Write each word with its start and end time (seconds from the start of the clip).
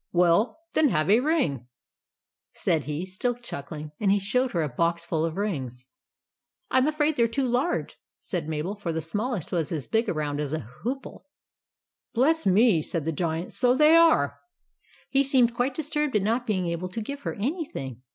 "WELL, 0.11 0.57
THEN, 0.73 0.89
HAVE 0.89 1.11
A 1.11 1.19
RING," 1.19 1.67
said 2.53 2.85
he, 2.85 3.05
still 3.05 3.35
chuckling; 3.35 3.91
and 3.99 4.11
he 4.11 4.17
showed 4.17 4.51
her 4.53 4.63
a 4.63 4.67
box 4.67 5.05
full 5.05 5.23
of 5.23 5.37
rings." 5.37 5.85
I 6.71 6.79
'm 6.79 6.87
afraid 6.87 7.15
they 7.17 7.21
're 7.23 7.27
too 7.27 7.45
large," 7.47 7.97
said 8.19 8.49
Mabel; 8.49 8.73
for 8.73 8.91
the 8.91 8.99
smallest 9.03 9.51
was 9.51 9.71
as 9.71 9.85
big 9.85 10.09
around 10.09 10.39
as 10.39 10.53
a 10.53 10.67
hoople. 10.83 11.25
"BLESS 12.15 12.47
ME!" 12.47 12.81
said 12.81 13.05
the 13.05 13.11
Giant, 13.11 13.53
"SO 13.53 13.75
THEY 13.75 13.95
ARE." 13.95 14.39
He 15.11 15.21
seemed 15.23 15.53
quite 15.53 15.75
disturbed 15.75 16.15
at 16.15 16.23
not 16.23 16.47
being 16.47 16.65
able 16.65 16.89
to 16.89 16.99
give 17.01 17.19
her 17.19 17.35
anything. 17.35 18.01